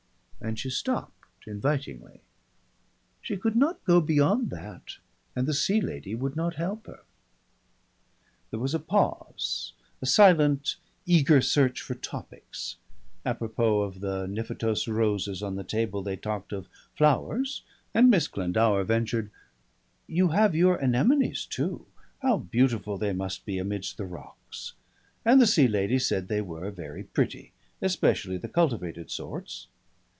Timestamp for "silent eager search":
10.07-11.79